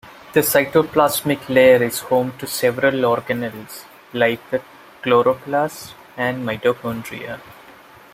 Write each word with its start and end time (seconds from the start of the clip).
The 0.33 0.39
cytoplasmic 0.39 1.47
layer 1.47 1.83
is 1.83 1.99
home 1.99 2.35
to 2.39 2.47
several 2.47 2.93
organelles, 3.03 3.83
like 4.13 4.39
the 4.49 4.59
chloroplasts 5.03 5.91
and 6.17 6.43
mitochondria. 6.43 7.39